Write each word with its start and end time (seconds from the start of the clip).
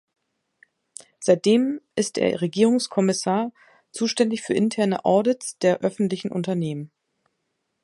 Seitdem 1.19 1.79
ist 1.95 2.17
er 2.17 2.41
Regierungskommissar, 2.41 3.51
zuständig 3.91 4.41
für 4.41 4.55
interne 4.55 5.05
Audits 5.05 5.59
der 5.59 5.81
öffentlichen 5.81 6.31
Unternehmen. 6.31 6.89